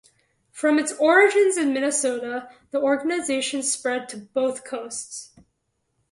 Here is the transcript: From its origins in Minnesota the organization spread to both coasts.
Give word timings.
From 0.49 0.79
its 0.79 0.93
origins 0.93 1.57
in 1.57 1.73
Minnesota 1.73 2.49
the 2.71 2.79
organization 2.79 3.61
spread 3.61 4.09
to 4.09 4.17
both 4.17 4.63
coasts. 4.63 5.29